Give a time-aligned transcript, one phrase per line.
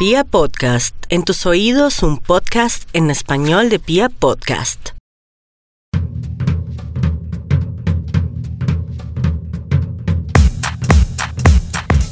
[0.00, 4.92] Pia Podcast, en tus oídos un podcast en español de Pia Podcast.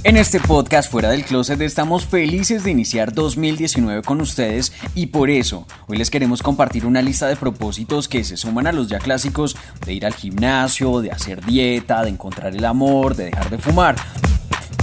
[0.04, 5.28] En este podcast Fuera del Closet estamos felices de iniciar 2019 con ustedes y por
[5.28, 9.00] eso hoy les queremos compartir una lista de propósitos que se suman a los ya
[9.00, 13.58] clásicos de ir al gimnasio, de hacer dieta, de encontrar el amor, de dejar de
[13.58, 13.96] fumar.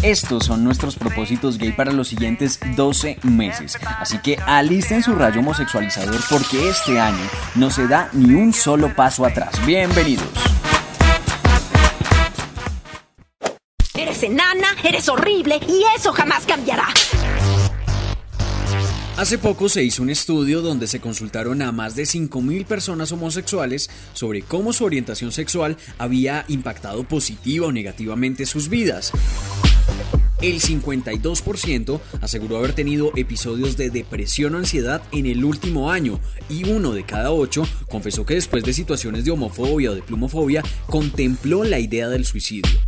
[0.06, 3.76] Estos son nuestros propósitos gay para los siguientes 12 meses.
[4.00, 8.96] Así que alisten su rayo homosexualizador porque este año no se da ni un solo
[8.96, 9.66] paso atrás.
[9.66, 10.30] Bienvenidos.
[13.96, 16.86] Eres enana, eres horrible y eso jamás cambiará.
[19.18, 23.90] Hace poco se hizo un estudio donde se consultaron a más de 5.000 personas homosexuales
[24.12, 29.14] sobre cómo su orientación sexual había impactado positiva o negativamente sus vidas.
[30.42, 36.70] El 52% aseguró haber tenido episodios de depresión o ansiedad en el último año y
[36.70, 41.64] uno de cada ocho confesó que después de situaciones de homofobia o de plumofobia contempló
[41.64, 42.82] la idea del suicidio.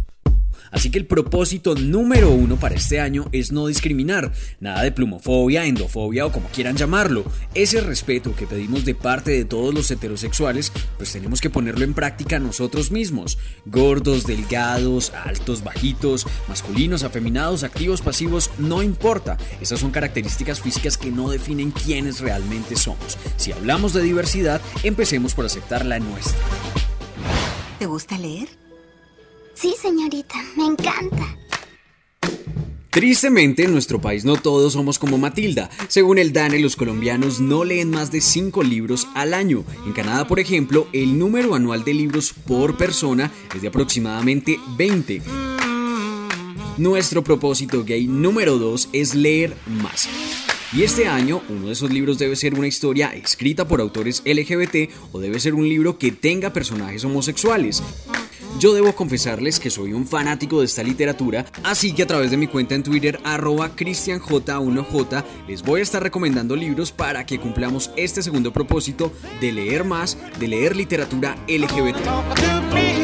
[0.72, 5.66] Así que el propósito número uno para este año es no discriminar, nada de plumofobia,
[5.66, 7.26] endofobia o como quieran llamarlo.
[7.54, 11.94] Ese respeto que pedimos de parte de todos los heterosexuales, pues tenemos que ponerlo en
[11.94, 13.38] práctica nosotros mismos.
[13.66, 19.38] Gordos, delgados, altos, bajitos, masculinos, afeminados, activos, pasivos, no importa.
[19.62, 23.18] Esas son características físicas que no definen quiénes realmente somos.
[23.38, 26.38] Si hablamos de diversidad, empecemos por aceptar la nuestra.
[27.80, 28.67] ¿Te gusta leer?
[29.60, 31.36] Sí, señorita, me encanta.
[32.92, 35.72] Tristemente, en nuestro país no todos somos como Matilda.
[35.88, 39.64] Según el DANE, los colombianos no leen más de 5 libros al año.
[39.88, 45.24] En Canadá, por ejemplo, el número anual de libros por persona es de aproximadamente 20.
[46.78, 50.08] Nuestro propósito gay número 2 es leer más.
[50.72, 54.92] Y este año, uno de esos libros debe ser una historia escrita por autores LGBT
[55.14, 57.82] o debe ser un libro que tenga personajes homosexuales.
[58.60, 62.38] Yo debo confesarles que soy un fanático de esta literatura, así que a través de
[62.38, 67.92] mi cuenta en Twitter, arroba cristianj1j, les voy a estar recomendando libros para que cumplamos
[67.96, 72.97] este segundo propósito de leer más, de leer literatura LGBT.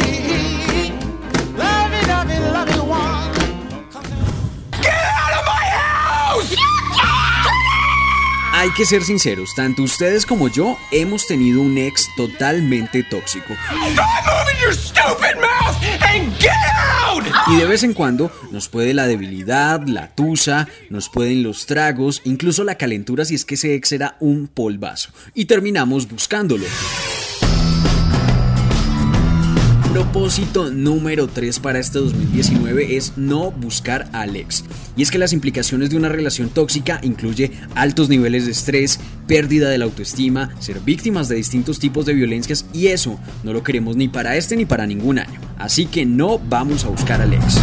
[8.64, 13.54] Hay que ser sinceros, tanto ustedes como yo hemos tenido un ex totalmente tóxico.
[17.52, 22.22] Y de vez en cuando nos puede la debilidad, la tusa, nos pueden los tragos,
[22.24, 25.10] incluso la calentura si es que ese ex era un polvazo.
[25.34, 26.64] Y terminamos buscándolo
[29.94, 34.64] propósito número 3 para este 2019 es no buscar a Alex.
[34.98, 39.70] Y es que las implicaciones de una relación tóxica incluye altos niveles de estrés, pérdida
[39.70, 43.96] de la autoestima, ser víctimas de distintos tipos de violencias y eso no lo queremos
[43.96, 45.40] ni para este ni para ningún año.
[45.60, 47.60] Así que no vamos a buscar a Alex.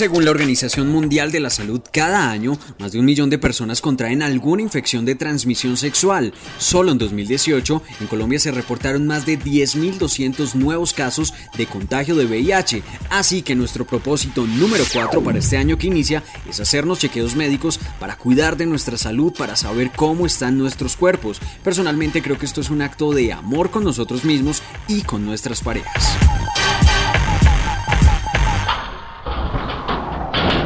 [0.00, 3.82] Según la Organización Mundial de la Salud, cada año más de un millón de personas
[3.82, 6.32] contraen alguna infección de transmisión sexual.
[6.56, 12.24] Solo en 2018, en Colombia se reportaron más de 10.200 nuevos casos de contagio de
[12.24, 12.82] VIH.
[13.10, 17.78] Así que nuestro propósito número 4 para este año que inicia es hacernos chequeos médicos
[17.98, 21.42] para cuidar de nuestra salud, para saber cómo están nuestros cuerpos.
[21.62, 25.60] Personalmente creo que esto es un acto de amor con nosotros mismos y con nuestras
[25.60, 26.16] parejas.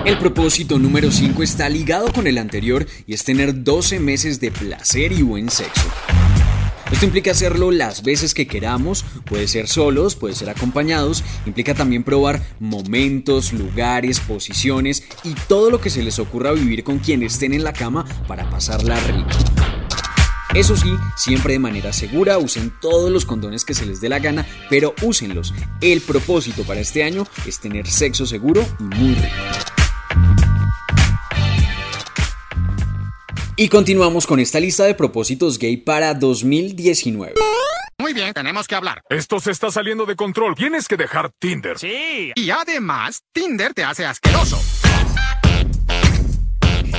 [0.04, 4.50] El propósito número 5 está ligado con el anterior y es tener 12 meses de
[4.50, 5.88] placer y buen sexo.
[6.92, 12.04] Esto implica hacerlo las veces que queramos, puede ser solos, puede ser acompañados, implica también
[12.04, 17.54] probar momentos, lugares, posiciones y todo lo que se les ocurra vivir con quien estén
[17.54, 19.30] en la cama para pasarla rico.
[20.54, 24.18] Eso sí, siempre de manera segura, usen todos los condones que se les dé la
[24.18, 25.54] gana, pero úsenlos.
[25.80, 29.73] El propósito para este año es tener sexo seguro y muy rico.
[33.56, 37.34] Y continuamos con esta lista de propósitos gay para 2019.
[38.00, 39.00] Muy bien, tenemos que hablar.
[39.08, 40.56] Esto se está saliendo de control.
[40.56, 41.78] Tienes que dejar Tinder.
[41.78, 42.32] Sí.
[42.34, 44.60] Y además, Tinder te hace asqueroso.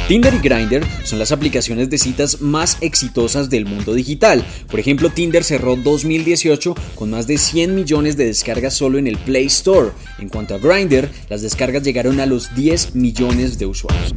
[0.07, 4.45] Tinder y Grindr son las aplicaciones de citas más exitosas del mundo digital.
[4.71, 9.17] Por ejemplo, Tinder cerró 2018 con más de 100 millones de descargas solo en el
[9.17, 9.91] Play Store.
[10.19, 14.15] En cuanto a Grindr, las descargas llegaron a los 10 millones de usuarios.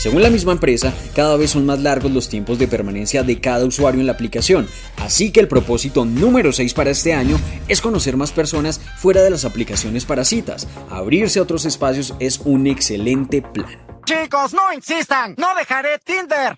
[0.00, 3.66] Según la misma empresa, cada vez son más largos los tiempos de permanencia de cada
[3.66, 4.66] usuario en la aplicación,
[4.96, 7.38] así que el propósito número 6 para este año
[7.68, 10.66] es conocer más personas fuera de las aplicaciones para citas.
[10.88, 13.78] Abrirse a otros espacios es un excelente plan.
[14.06, 15.34] Chicos, no insistan.
[15.36, 16.56] No dejaré Tinder.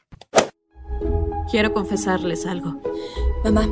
[1.50, 2.80] Quiero confesarles algo.
[3.42, 3.68] Mamá,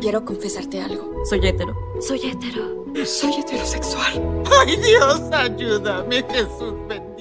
[0.00, 1.12] quiero confesarte algo.
[1.28, 1.74] Soy hetero.
[2.00, 2.86] Soy hetero.
[3.04, 4.44] Soy heterosexual.
[4.60, 7.11] Ay, Dios, ayúdame, Jesús bendito.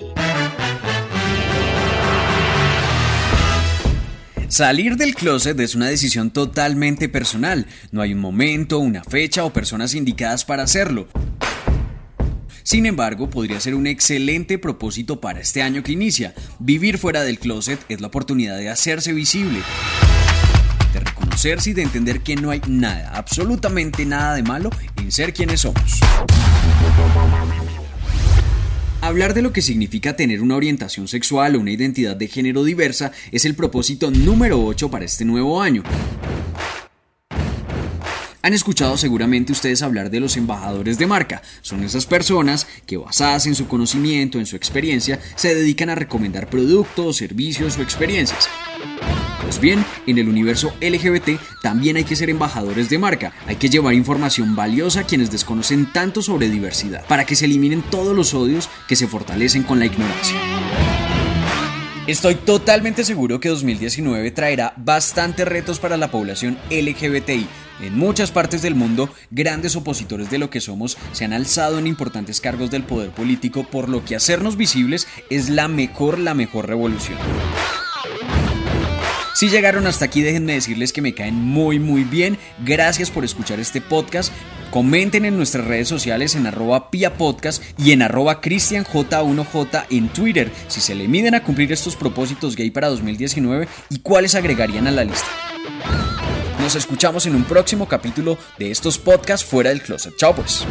[4.51, 7.67] Salir del closet es una decisión totalmente personal.
[7.91, 11.07] No hay un momento, una fecha o personas indicadas para hacerlo.
[12.61, 16.33] Sin embargo, podría ser un excelente propósito para este año que inicia.
[16.59, 19.61] Vivir fuera del closet es la oportunidad de hacerse visible,
[20.91, 25.33] de reconocerse y de entender que no hay nada, absolutamente nada de malo en ser
[25.33, 26.01] quienes somos.
[29.11, 33.11] Hablar de lo que significa tener una orientación sexual o una identidad de género diversa
[33.33, 35.83] es el propósito número 8 para este nuevo año.
[38.41, 41.41] Han escuchado seguramente ustedes hablar de los embajadores de marca.
[41.61, 46.49] Son esas personas que basadas en su conocimiento, en su experiencia, se dedican a recomendar
[46.49, 48.47] productos, servicios o experiencias.
[49.51, 51.31] Pues bien, en el universo LGBT
[51.61, 55.91] también hay que ser embajadores de marca, hay que llevar información valiosa a quienes desconocen
[55.91, 59.87] tanto sobre diversidad, para que se eliminen todos los odios que se fortalecen con la
[59.87, 60.37] ignorancia.
[62.07, 67.45] Estoy totalmente seguro que 2019 traerá bastantes retos para la población LGBTI.
[67.81, 71.87] En muchas partes del mundo, grandes opositores de lo que somos se han alzado en
[71.87, 76.69] importantes cargos del poder político, por lo que hacernos visibles es la mejor, la mejor
[76.69, 77.17] revolución.
[79.41, 82.37] Si llegaron hasta aquí, déjenme decirles que me caen muy muy bien.
[82.63, 84.31] Gracias por escuchar este podcast.
[84.69, 90.51] Comenten en nuestras redes sociales en arroba Pia Podcast y en arroba CristianJ1J en Twitter
[90.67, 94.91] si se le miden a cumplir estos propósitos gay para 2019 y cuáles agregarían a
[94.91, 95.31] la lista.
[96.59, 100.15] Nos escuchamos en un próximo capítulo de estos podcasts fuera del closet.
[100.17, 100.67] Chao pues.